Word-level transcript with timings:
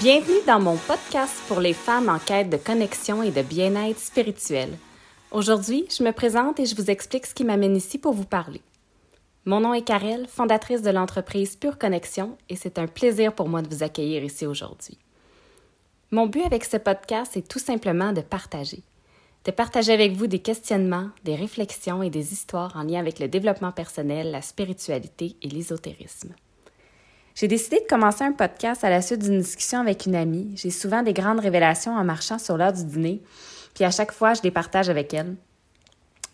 Bienvenue 0.00 0.40
dans 0.46 0.60
mon 0.60 0.78
podcast 0.78 1.42
pour 1.46 1.60
les 1.60 1.74
femmes 1.74 2.08
en 2.08 2.18
quête 2.18 2.48
de 2.48 2.56
connexion 2.56 3.22
et 3.22 3.30
de 3.30 3.42
bien-être 3.42 3.98
spirituel. 3.98 4.70
Aujourd'hui, 5.30 5.84
je 5.94 6.02
me 6.02 6.12
présente 6.12 6.58
et 6.58 6.64
je 6.64 6.74
vous 6.74 6.90
explique 6.90 7.26
ce 7.26 7.34
qui 7.34 7.44
m'amène 7.44 7.76
ici 7.76 7.98
pour 7.98 8.14
vous 8.14 8.24
parler. 8.24 8.62
Mon 9.44 9.60
nom 9.60 9.74
est 9.74 9.82
Karel, 9.82 10.26
fondatrice 10.26 10.80
de 10.80 10.88
l'entreprise 10.88 11.54
Pure 11.54 11.76
Connexion, 11.76 12.38
et 12.48 12.56
c'est 12.56 12.78
un 12.78 12.86
plaisir 12.86 13.34
pour 13.34 13.50
moi 13.50 13.60
de 13.60 13.68
vous 13.68 13.82
accueillir 13.82 14.24
ici 14.24 14.46
aujourd'hui. 14.46 14.96
Mon 16.10 16.26
but 16.26 16.44
avec 16.46 16.64
ce 16.64 16.78
podcast 16.78 17.36
est 17.36 17.46
tout 17.46 17.58
simplement 17.58 18.14
de 18.14 18.22
partager. 18.22 18.82
De 19.44 19.50
partager 19.50 19.92
avec 19.92 20.12
vous 20.12 20.28
des 20.28 20.38
questionnements, 20.38 21.10
des 21.24 21.34
réflexions 21.34 22.02
et 22.02 22.08
des 22.08 22.32
histoires 22.32 22.74
en 22.74 22.84
lien 22.84 23.00
avec 23.00 23.18
le 23.18 23.28
développement 23.28 23.72
personnel, 23.72 24.30
la 24.30 24.40
spiritualité 24.40 25.36
et 25.42 25.48
l'ésotérisme. 25.50 26.34
J'ai 27.34 27.48
décidé 27.48 27.80
de 27.80 27.86
commencer 27.86 28.24
un 28.24 28.32
podcast 28.32 28.84
à 28.84 28.90
la 28.90 29.02
suite 29.02 29.22
d'une 29.22 29.38
discussion 29.38 29.80
avec 29.80 30.06
une 30.06 30.14
amie. 30.14 30.52
J'ai 30.56 30.70
souvent 30.70 31.02
des 31.02 31.12
grandes 31.12 31.40
révélations 31.40 31.94
en 31.94 32.04
marchant 32.04 32.38
sur 32.38 32.56
l'heure 32.56 32.72
du 32.72 32.84
dîner, 32.84 33.22
puis 33.74 33.84
à 33.84 33.90
chaque 33.90 34.12
fois, 34.12 34.34
je 34.34 34.42
les 34.42 34.50
partage 34.50 34.90
avec 34.90 35.14
elle. 35.14 35.36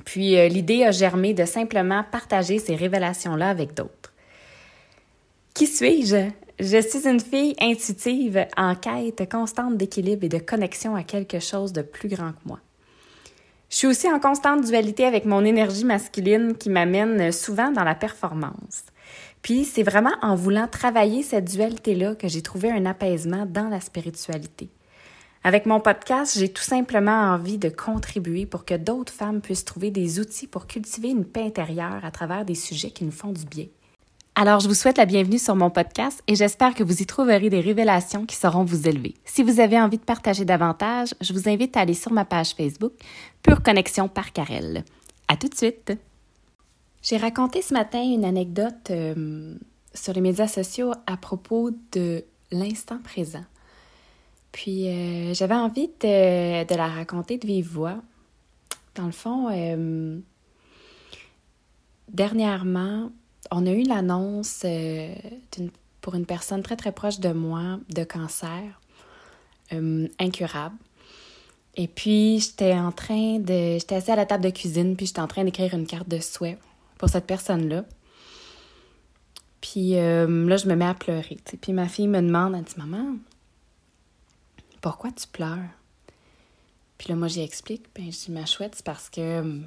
Puis 0.04 0.36
euh, 0.36 0.48
l'idée 0.48 0.84
a 0.84 0.90
germé 0.90 1.34
de 1.34 1.44
simplement 1.44 2.04
partager 2.10 2.58
ces 2.58 2.76
révélations-là 2.76 3.48
avec 3.48 3.74
d'autres. 3.74 4.12
Qui 5.54 5.66
suis-je? 5.66 6.30
Je 6.58 6.80
suis 6.80 7.06
une 7.06 7.20
fille 7.20 7.54
intuitive 7.60 8.46
en 8.56 8.74
quête 8.74 9.30
constante 9.30 9.76
d'équilibre 9.76 10.24
et 10.24 10.28
de 10.28 10.38
connexion 10.38 10.94
à 10.94 11.02
quelque 11.02 11.38
chose 11.38 11.72
de 11.72 11.82
plus 11.82 12.08
grand 12.08 12.32
que 12.32 12.46
moi. 12.46 12.60
Je 13.68 13.76
suis 13.76 13.86
aussi 13.86 14.10
en 14.10 14.20
constante 14.20 14.64
dualité 14.64 15.04
avec 15.04 15.24
mon 15.24 15.44
énergie 15.44 15.84
masculine 15.84 16.54
qui 16.56 16.70
m'amène 16.70 17.32
souvent 17.32 17.70
dans 17.72 17.84
la 17.84 17.94
performance. 17.94 18.84
Puis 19.46 19.64
c'est 19.64 19.84
vraiment 19.84 20.10
en 20.22 20.34
voulant 20.34 20.66
travailler 20.66 21.22
cette 21.22 21.44
dualité-là 21.44 22.16
que 22.16 22.26
j'ai 22.26 22.42
trouvé 22.42 22.68
un 22.68 22.84
apaisement 22.84 23.46
dans 23.46 23.68
la 23.68 23.80
spiritualité. 23.80 24.70
Avec 25.44 25.66
mon 25.66 25.78
podcast, 25.78 26.36
j'ai 26.36 26.48
tout 26.48 26.64
simplement 26.64 27.30
envie 27.32 27.56
de 27.56 27.68
contribuer 27.68 28.44
pour 28.44 28.64
que 28.64 28.74
d'autres 28.74 29.12
femmes 29.12 29.40
puissent 29.40 29.64
trouver 29.64 29.92
des 29.92 30.18
outils 30.18 30.48
pour 30.48 30.66
cultiver 30.66 31.10
une 31.10 31.24
paix 31.24 31.44
intérieure 31.44 32.04
à 32.04 32.10
travers 32.10 32.44
des 32.44 32.56
sujets 32.56 32.90
qui 32.90 33.04
nous 33.04 33.12
font 33.12 33.30
du 33.30 33.44
bien. 33.44 33.66
Alors, 34.34 34.58
je 34.58 34.66
vous 34.66 34.74
souhaite 34.74 34.98
la 34.98 35.06
bienvenue 35.06 35.38
sur 35.38 35.54
mon 35.54 35.70
podcast 35.70 36.24
et 36.26 36.34
j'espère 36.34 36.74
que 36.74 36.82
vous 36.82 37.00
y 37.00 37.06
trouverez 37.06 37.48
des 37.48 37.60
révélations 37.60 38.26
qui 38.26 38.34
sauront 38.34 38.64
vous 38.64 38.88
élever. 38.88 39.14
Si 39.24 39.44
vous 39.44 39.60
avez 39.60 39.80
envie 39.80 39.98
de 39.98 40.02
partager 40.02 40.44
davantage, 40.44 41.14
je 41.20 41.32
vous 41.32 41.48
invite 41.48 41.76
à 41.76 41.82
aller 41.82 41.94
sur 41.94 42.10
ma 42.10 42.24
page 42.24 42.54
Facebook 42.54 42.94
Pure 43.44 43.62
Connexion 43.62 44.08
par 44.08 44.32
Carelle. 44.32 44.82
À 45.28 45.36
tout 45.36 45.48
de 45.48 45.54
suite! 45.54 45.92
J'ai 47.08 47.18
raconté 47.18 47.62
ce 47.62 47.72
matin 47.72 48.02
une 48.02 48.24
anecdote 48.24 48.90
euh, 48.90 49.54
sur 49.94 50.12
les 50.12 50.20
médias 50.20 50.48
sociaux 50.48 50.90
à 51.06 51.16
propos 51.16 51.70
de 51.92 52.24
l'instant 52.50 52.98
présent. 52.98 53.44
Puis 54.50 54.88
euh, 54.88 55.32
j'avais 55.32 55.54
envie 55.54 55.88
de, 56.00 56.74
la 56.74 56.88
raconter 56.88 57.38
de 57.38 57.46
vive 57.46 57.68
voix. 57.68 58.02
Dans 58.96 59.06
le 59.06 59.12
fond, 59.12 59.50
euh, 59.52 60.18
dernièrement, 62.08 63.12
on 63.52 63.64
a 63.68 63.70
eu 63.70 63.84
l'annonce 63.84 64.66
pour 66.00 66.16
une 66.16 66.26
personne 66.26 66.64
très 66.64 66.74
très 66.74 66.90
proche 66.90 67.20
de 67.20 67.30
moi 67.30 67.78
de 67.88 68.02
cancer 68.02 68.80
incurable. 70.18 70.74
Et 71.76 71.86
puis 71.86 72.40
j'étais 72.40 72.72
en 72.72 72.90
train 72.90 73.38
de, 73.38 73.74
j'étais 73.78 73.94
assise 73.94 74.10
à 74.10 74.16
la 74.16 74.26
table 74.26 74.42
de 74.42 74.50
cuisine, 74.50 74.96
puis 74.96 75.06
j'étais 75.06 75.20
en 75.20 75.28
train 75.28 75.44
d'écrire 75.44 75.72
une 75.72 75.86
carte 75.86 76.08
de 76.08 76.18
souhait 76.18 76.58
pour 76.98 77.08
cette 77.08 77.26
personne-là. 77.26 77.84
Puis 79.60 79.92
là, 79.92 80.26
je 80.26 80.68
me 80.68 80.74
mets 80.74 80.86
à 80.86 80.94
pleurer. 80.94 81.38
Puis 81.60 81.72
ma 81.72 81.88
fille 81.88 82.08
me 82.08 82.20
demande, 82.20 82.54
elle 82.54 82.62
dit 82.64 82.74
Maman, 82.76 83.16
pourquoi 84.80 85.10
tu 85.10 85.26
pleures? 85.26 85.68
Puis 86.98 87.08
là, 87.08 87.16
moi, 87.16 87.28
j'y 87.28 87.40
explique. 87.40 87.86
Ben, 87.94 88.04
je 88.10 88.26
dis, 88.26 88.30
ma 88.30 88.46
chouette, 88.46 88.74
c'est 88.76 88.84
parce 88.84 89.10
que 89.10 89.40
hum, 89.40 89.66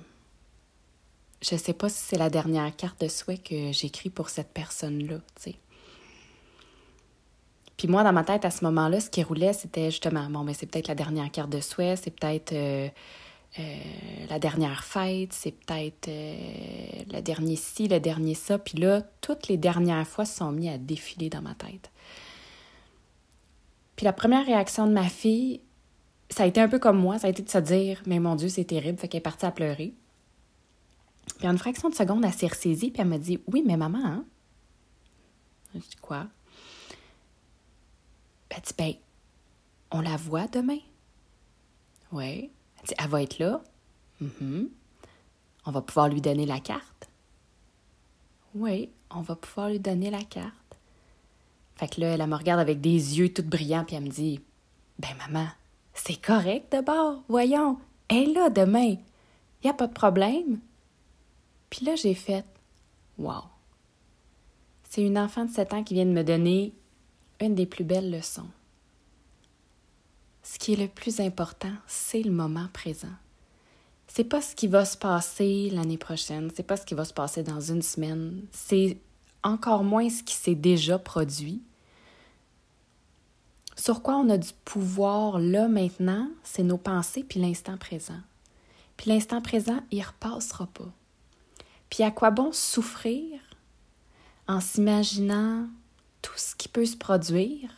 je 1.41 1.55
sais 1.55 1.73
pas 1.73 1.89
si 1.89 1.99
c'est 1.99 2.17
la 2.17 2.29
dernière 2.29 2.75
carte 2.75 2.99
de 3.01 3.07
souhait 3.07 3.37
que 3.37 3.71
j'écris 3.71 4.09
pour 4.09 4.29
cette 4.29 4.51
personne-là. 4.53 5.17
Puis 7.77 7.87
moi, 7.87 8.03
dans 8.03 8.11
ma 8.11 8.23
tête, 8.23 8.43
à 8.43 8.51
ce 8.51 8.65
moment-là, 8.65 8.99
ce 8.99 9.09
qui 9.09 9.23
roulait, 9.23 9.53
c'était 9.53 9.89
justement, 9.89 10.29
bon, 10.29 10.39
mais 10.39 10.51
ben, 10.51 10.57
c'est 10.59 10.65
peut-être 10.65 10.89
la 10.89 10.95
dernière 10.95 11.31
carte 11.31 11.49
de 11.49 11.61
souhait, 11.61 11.95
c'est 11.95 12.11
peut-être 12.11 12.51
euh, 12.51 12.89
euh, 13.57 13.77
la 14.29 14.37
dernière 14.37 14.83
fête, 14.83 15.33
c'est 15.33 15.51
peut-être 15.51 16.07
euh, 16.07 17.03
le 17.11 17.21
dernier 17.21 17.55
ci, 17.55 17.87
le 17.87 17.99
dernier 17.99 18.35
ça. 18.35 18.59
Puis 18.59 18.77
là, 18.77 19.01
toutes 19.21 19.47
les 19.47 19.57
dernières 19.57 20.07
fois 20.07 20.25
se 20.25 20.37
sont 20.37 20.51
mis 20.51 20.69
à 20.69 20.77
défiler 20.77 21.29
dans 21.29 21.41
ma 21.41 21.55
tête. 21.55 21.89
Puis 23.95 24.05
la 24.05 24.13
première 24.13 24.45
réaction 24.45 24.85
de 24.85 24.93
ma 24.93 25.09
fille, 25.09 25.61
ça 26.29 26.43
a 26.43 26.45
été 26.45 26.61
un 26.61 26.69
peu 26.69 26.77
comme 26.77 26.99
moi, 26.99 27.17
ça 27.17 27.27
a 27.27 27.29
été 27.31 27.41
de 27.41 27.49
se 27.49 27.57
dire 27.57 28.01
Mais 28.05 28.19
mon 28.19 28.35
Dieu, 28.35 28.49
c'est 28.49 28.65
terrible, 28.65 28.99
fait 28.99 29.07
qu'elle 29.07 29.19
est 29.19 29.21
partie 29.21 29.47
à 29.47 29.51
pleurer. 29.51 29.93
Puis 31.39 31.47
en 31.47 31.51
une 31.51 31.57
fraction 31.57 31.89
de 31.89 31.95
seconde, 31.95 32.23
elle 32.23 32.33
s'est 32.33 32.47
ressaisie, 32.47 32.91
puis 32.91 33.01
elle 33.01 33.07
m'a 33.07 33.17
dit 33.17 33.41
Oui, 33.47 33.63
mais 33.65 33.77
maman, 33.77 34.05
hein? 34.05 34.25
Je 35.73 35.79
dis 35.79 35.95
Quoi? 36.01 36.27
Elle 38.49 38.61
dit 38.61 38.73
Ben, 38.77 38.93
on 39.91 40.01
la 40.01 40.17
voit 40.17 40.47
demain? 40.47 40.79
Oui. 42.11 42.51
Elle 42.79 42.87
dit 42.87 42.93
Elle 42.97 43.09
va 43.09 43.21
être 43.21 43.39
là? 43.39 43.61
Mm 44.21 44.65
On 45.65 45.71
va 45.71 45.81
pouvoir 45.81 46.09
lui 46.09 46.21
donner 46.21 46.45
la 46.45 46.59
carte? 46.59 47.09
Oui, 48.55 48.89
on 49.11 49.21
va 49.21 49.35
pouvoir 49.35 49.69
lui 49.69 49.79
donner 49.79 50.09
la 50.09 50.23
carte. 50.23 50.53
Fait 51.75 51.87
que 51.87 52.01
là, 52.01 52.07
elle, 52.07 52.27
me 52.27 52.35
regarde 52.35 52.59
avec 52.59 52.81
des 52.81 53.19
yeux 53.19 53.31
tout 53.31 53.43
brillants, 53.43 53.85
puis 53.85 53.95
elle 53.95 54.03
me 54.03 54.09
dit 54.09 54.41
Ben, 54.97 55.15
maman, 55.17 55.47
c'est 55.93 56.19
correct 56.21 56.71
d'abord, 56.71 57.21
voyons, 57.29 57.77
elle 58.09 58.29
est 58.29 58.33
là 58.33 58.49
demain, 58.49 58.95
y 59.63 59.69
a 59.69 59.73
pas 59.73 59.87
de 59.87 59.93
problème. 59.93 60.59
Puis 61.69 61.85
là, 61.85 61.95
j'ai 61.95 62.15
fait 62.15 62.45
Wow! 63.17 63.43
C'est 64.89 65.03
une 65.03 65.19
enfant 65.19 65.45
de 65.45 65.51
7 65.51 65.73
ans 65.73 65.83
qui 65.83 65.93
vient 65.93 66.05
de 66.05 66.11
me 66.11 66.23
donner 66.23 66.73
une 67.39 67.53
des 67.53 67.65
plus 67.65 67.83
belles 67.83 68.09
leçons. 68.09 68.47
Ce 70.51 70.57
qui 70.57 70.73
est 70.73 70.77
le 70.77 70.87
plus 70.87 71.19
important, 71.19 71.73
c'est 71.85 72.23
le 72.23 72.31
moment 72.31 72.69
présent. 72.73 73.13
C'est 74.07 74.23
pas 74.23 74.41
ce 74.41 74.55
qui 74.55 74.65
va 74.65 74.83
se 74.83 74.97
passer 74.97 75.69
l'année 75.69 75.99
prochaine, 75.99 76.49
c'est 76.55 76.63
pas 76.63 76.75
ce 76.75 76.87
qui 76.87 76.95
va 76.95 77.05
se 77.05 77.13
passer 77.13 77.43
dans 77.43 77.61
une 77.61 77.83
semaine, 77.83 78.41
c'est 78.51 78.97
encore 79.43 79.83
moins 79.83 80.09
ce 80.09 80.23
qui 80.23 80.33
s'est 80.33 80.55
déjà 80.55 80.97
produit, 80.97 81.61
sur 83.75 84.01
quoi 84.01 84.15
on 84.15 84.27
a 84.31 84.39
du 84.39 84.49
pouvoir 84.65 85.37
là 85.37 85.67
maintenant, 85.67 86.27
c'est 86.43 86.63
nos 86.63 86.79
pensées 86.79 87.23
puis 87.23 87.39
l'instant 87.39 87.77
présent. 87.77 88.19
Puis 88.97 89.11
l'instant 89.11 89.43
présent, 89.43 89.81
il 89.91 90.01
repassera 90.01 90.65
pas. 90.65 90.91
Puis 91.91 92.01
à 92.01 92.09
quoi 92.09 92.31
bon 92.31 92.51
souffrir 92.53 93.39
en 94.47 94.61
s'imaginant 94.61 95.67
tout 96.23 96.37
ce 96.37 96.55
qui 96.55 96.69
peut 96.69 96.87
se 96.87 96.97
produire, 96.97 97.69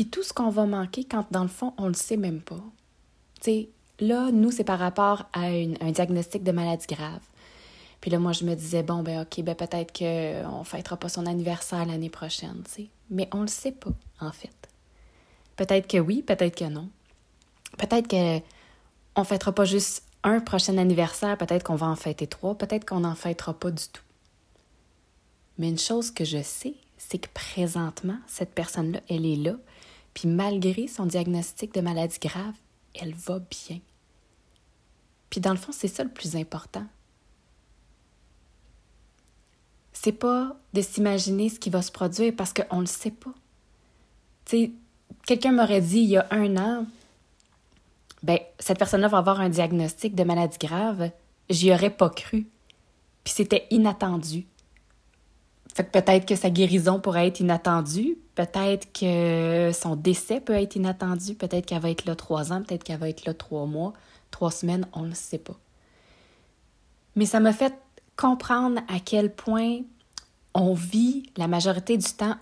puis 0.00 0.08
tout 0.08 0.22
ce 0.22 0.32
qu'on 0.32 0.48
va 0.48 0.64
manquer 0.64 1.04
quand 1.04 1.26
dans 1.30 1.42
le 1.42 1.48
fond 1.48 1.74
on 1.76 1.86
le 1.86 1.92
sait 1.92 2.16
même 2.16 2.40
pas. 2.40 2.62
Tu 3.42 3.42
sais, 3.42 3.68
là, 3.98 4.30
nous, 4.32 4.50
c'est 4.50 4.64
par 4.64 4.78
rapport 4.78 5.26
à 5.34 5.42
un 5.42 5.90
diagnostic 5.90 6.42
de 6.42 6.52
maladie 6.52 6.86
grave. 6.86 7.20
Puis 8.00 8.10
là, 8.10 8.18
moi, 8.18 8.32
je 8.32 8.46
me 8.46 8.54
disais, 8.54 8.82
bon, 8.82 9.02
ben 9.02 9.20
OK, 9.20 9.42
ben 9.42 9.54
peut-être 9.54 9.92
qu'on 9.92 10.60
ne 10.60 10.64
fêtera 10.64 10.96
pas 10.96 11.10
son 11.10 11.26
anniversaire 11.26 11.84
l'année 11.84 12.08
prochaine, 12.08 12.62
tu 12.64 12.70
sais. 12.70 12.86
Mais 13.10 13.28
on 13.32 13.40
ne 13.40 13.42
le 13.42 13.48
sait 13.48 13.72
pas, 13.72 13.90
en 14.22 14.32
fait. 14.32 14.56
Peut-être 15.56 15.86
que 15.86 15.98
oui, 15.98 16.22
peut-être 16.22 16.56
que 16.56 16.64
non. 16.64 16.88
Peut-être 17.76 18.08
qu'on 18.08 19.20
ne 19.20 19.26
fêtera 19.26 19.52
pas 19.52 19.66
juste 19.66 20.04
un 20.22 20.40
prochain 20.40 20.78
anniversaire, 20.78 21.36
peut-être 21.36 21.62
qu'on 21.62 21.76
va 21.76 21.88
en 21.88 21.96
fêter 21.96 22.26
trois, 22.26 22.56
peut-être 22.56 22.88
qu'on 22.88 23.00
n'en 23.00 23.14
fêtera 23.14 23.52
pas 23.52 23.70
du 23.70 23.84
tout. 23.92 24.04
Mais 25.58 25.68
une 25.68 25.78
chose 25.78 26.10
que 26.10 26.24
je 26.24 26.42
sais, 26.42 26.72
c'est 26.96 27.18
que 27.18 27.28
présentement, 27.34 28.16
cette 28.26 28.54
personne-là, 28.54 29.00
elle 29.10 29.26
est 29.26 29.36
là, 29.36 29.56
puis 30.14 30.28
malgré 30.28 30.86
son 30.86 31.06
diagnostic 31.06 31.74
de 31.74 31.80
maladie 31.80 32.18
grave, 32.20 32.54
elle 32.94 33.14
va 33.14 33.38
bien. 33.38 33.78
Puis 35.30 35.40
dans 35.40 35.52
le 35.52 35.56
fond, 35.56 35.72
c'est 35.72 35.88
ça 35.88 36.02
le 36.02 36.10
plus 36.10 36.36
important 36.36 36.86
c'est 40.02 40.12
pas 40.12 40.56
de 40.72 40.80
s'imaginer 40.80 41.50
ce 41.50 41.60
qui 41.60 41.68
va 41.68 41.82
se 41.82 41.92
produire 41.92 42.32
parce 42.34 42.54
qu'on 42.54 42.76
ne 42.76 42.82
le 42.82 42.86
sait 42.86 43.10
pas. 43.10 43.34
Tu 44.46 44.72
quelqu'un 45.26 45.52
m'aurait 45.52 45.82
dit 45.82 45.98
il 45.98 46.08
y 46.08 46.16
a 46.16 46.26
un 46.30 46.56
an, 46.56 46.86
ben, 48.22 48.38
cette 48.58 48.78
personne-là 48.78 49.08
va 49.08 49.18
avoir 49.18 49.40
un 49.40 49.50
diagnostic 49.50 50.14
de 50.14 50.24
maladie 50.24 50.56
grave. 50.58 51.10
J'y 51.50 51.70
aurais 51.70 51.90
pas 51.90 52.08
cru. 52.08 52.46
Puis 53.24 53.34
c'était 53.34 53.66
inattendu. 53.70 54.46
Peut-être 55.82 56.26
que 56.26 56.36
sa 56.36 56.50
guérison 56.50 57.00
pourrait 57.00 57.26
être 57.26 57.40
inattendue, 57.40 58.18
peut-être 58.34 58.92
que 58.92 59.70
son 59.72 59.96
décès 59.96 60.40
peut 60.40 60.54
être 60.54 60.76
inattendu, 60.76 61.34
peut-être 61.34 61.66
qu'elle 61.66 61.80
va 61.80 61.90
être 61.90 62.04
là 62.04 62.14
trois 62.14 62.52
ans, 62.52 62.62
peut-être 62.62 62.84
qu'elle 62.84 62.98
va 62.98 63.08
être 63.08 63.24
là 63.24 63.34
trois 63.34 63.66
mois, 63.66 63.92
trois 64.30 64.50
semaines, 64.50 64.86
on 64.92 65.02
ne 65.02 65.14
sait 65.14 65.38
pas. 65.38 65.58
Mais 67.16 67.26
ça 67.26 67.40
m'a 67.40 67.52
fait 67.52 67.74
comprendre 68.16 68.80
à 68.88 69.00
quel 69.00 69.32
point 69.32 69.80
on 70.54 70.74
vit 70.74 71.24
la 71.36 71.48
majorité 71.48 71.96
du 71.96 72.12
temps 72.12 72.36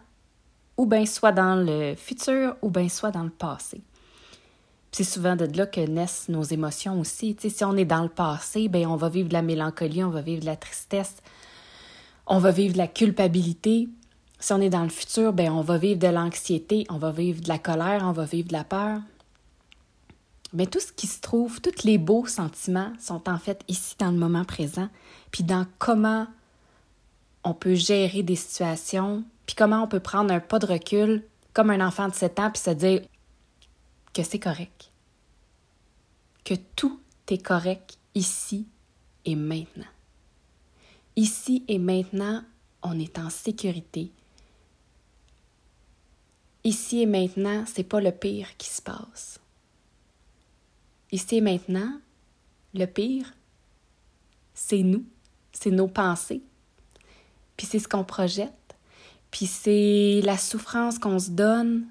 ou 0.79 0.87
bien 0.87 1.05
soit 1.05 1.32
dans 1.32 1.56
le 1.56 1.94
futur, 1.96 2.56
ou 2.62 2.70
bien 2.70 2.88
soit 2.88 3.11
dans 3.11 3.25
le 3.25 3.31
passé. 3.31 3.82
C'est 4.93 5.05
souvent 5.05 5.37
de 5.37 5.44
là 5.44 5.67
que 5.67 5.81
naissent 5.81 6.29
nos 6.29 6.44
émotions 6.44 6.99
aussi. 7.00 7.37
si 7.38 7.64
on 7.64 7.76
est 7.76 7.85
dans 7.85 8.02
le 8.02 8.08
passé, 8.08 8.69
ben 8.69 8.87
on 8.87 8.96
va 8.96 9.08
vivre 9.08 9.29
de 9.29 9.35
la 9.35 9.43
mélancolie, 9.43 10.02
on 10.02 10.11
va 10.11 10.23
vivre 10.23 10.40
de 10.40 10.46
la 10.46 10.56
tristesse, 10.56 11.17
on 12.28 12.38
va 12.38 12.50
vivre 12.50 12.75
de 12.75 12.78
la 12.78 12.86
culpabilité. 12.86 13.88
Si 14.38 14.52
on 14.52 14.60
est 14.60 14.69
dans 14.69 14.84
le 14.84 14.90
futur, 14.90 15.32
ben 15.32 15.50
on 15.50 15.62
va 15.62 15.78
vivre 15.78 15.98
de 15.98 16.06
l'anxiété, 16.06 16.86
on 16.90 16.98
va 16.98 17.10
vivre 17.10 17.40
de 17.40 17.48
la 17.48 17.58
colère, 17.58 18.02
on 18.04 18.12
va 18.12 18.25
vivre 18.25 18.48
de 18.48 18.52
la 18.52 18.64
peur. 18.64 19.00
Mais 20.52 20.66
tout 20.66 20.80
ce 20.80 20.92
qui 20.92 21.06
se 21.06 21.20
trouve, 21.20 21.60
tous 21.60 21.84
les 21.84 21.98
beaux 21.98 22.26
sentiments 22.26 22.92
sont 23.00 23.28
en 23.28 23.38
fait 23.38 23.62
ici 23.69 23.96
dans 23.98 24.10
le 24.10 24.19
moment 24.19 24.44
présent, 24.44 24.88
puis 25.30 25.42
dans 25.42 25.66
comment 25.78 26.26
on 27.44 27.54
peut 27.54 27.75
gérer 27.75 28.22
des 28.22 28.36
situations, 28.36 29.25
puis 29.46 29.56
comment 29.56 29.82
on 29.82 29.88
peut 29.88 30.00
prendre 30.00 30.32
un 30.32 30.40
pas 30.40 30.58
de 30.58 30.66
recul 30.66 31.25
comme 31.54 31.70
un 31.70 31.86
enfant 31.86 32.08
de 32.08 32.14
7 32.14 32.38
ans, 32.40 32.50
puis 32.50 32.62
se 32.62 32.70
dire 32.70 33.02
que 34.14 34.22
c'est 34.22 34.38
correct, 34.38 34.90
que 36.44 36.54
tout 36.76 37.00
est 37.28 37.44
correct 37.44 37.98
ici 38.14 38.66
et 39.25 39.34
maintenant. 39.34 39.84
Ici 41.19 41.65
et 41.67 41.81
maintenant, 41.81 42.44
on 42.81 42.97
est 42.97 43.19
en 43.19 43.29
sécurité. 43.29 44.12
Ici 46.62 47.00
et 47.00 47.06
maintenant, 47.06 47.65
c'est 47.67 47.82
pas 47.82 48.00
le 48.00 48.12
pire 48.12 48.56
qui 48.56 48.69
se 48.69 48.81
passe. 48.81 49.41
Ici 51.11 51.38
et 51.38 51.41
maintenant, 51.41 52.00
le 52.73 52.87
pire, 52.87 53.35
c'est 54.55 54.85
nous, 54.85 55.05
c'est 55.50 55.73
nos 55.73 55.88
pensées, 55.88 56.41
puis 57.56 57.67
c'est 57.67 57.81
ce 57.81 57.88
qu'on 57.88 58.05
projette, 58.05 58.76
puis 59.32 59.47
c'est 59.47 60.21
la 60.23 60.38
souffrance 60.38 61.00
qu'on 61.00 61.19
se 61.19 61.31
donne 61.31 61.88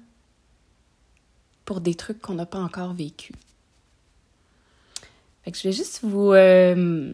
pour 1.66 1.82
des 1.82 1.96
trucs 1.96 2.22
qu'on 2.22 2.32
n'a 2.32 2.46
pas 2.46 2.60
encore 2.60 2.94
vécu. 2.94 3.34
Fait 5.42 5.54
je 5.54 5.64
vais 5.64 5.72
juste 5.72 6.00
vous, 6.02 6.32
euh, 6.32 7.12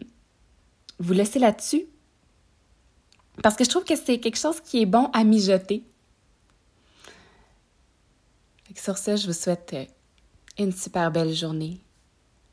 vous 0.99 1.13
laisser 1.13 1.39
là-dessus. 1.39 1.85
Parce 3.43 3.55
que 3.55 3.63
je 3.63 3.69
trouve 3.69 3.83
que 3.83 3.95
c'est 3.95 4.19
quelque 4.19 4.37
chose 4.37 4.61
qui 4.61 4.81
est 4.81 4.85
bon 4.85 5.05
à 5.13 5.23
mijoter. 5.23 5.83
Sur 8.75 8.97
ce, 8.97 9.15
je 9.15 9.27
vous 9.27 9.33
souhaite 9.33 9.75
une 10.57 10.71
super 10.71 11.11
belle 11.11 11.33
journée, 11.33 11.79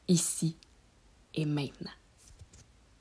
ici 0.08 0.56
et 1.34 1.44
maintenant. 1.44 1.90